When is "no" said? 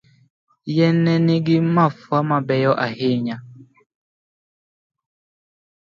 1.03-1.13